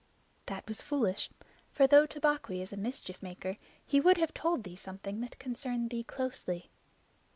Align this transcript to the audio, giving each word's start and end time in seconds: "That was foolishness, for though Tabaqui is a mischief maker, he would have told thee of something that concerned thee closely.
"That 0.47 0.67
was 0.67 0.81
foolishness, 0.81 1.37
for 1.71 1.85
though 1.85 2.07
Tabaqui 2.07 2.59
is 2.63 2.73
a 2.73 2.75
mischief 2.75 3.21
maker, 3.21 3.57
he 3.85 3.99
would 3.99 4.17
have 4.17 4.33
told 4.33 4.63
thee 4.63 4.73
of 4.73 4.79
something 4.79 5.21
that 5.21 5.37
concerned 5.37 5.91
thee 5.91 6.03
closely. 6.03 6.71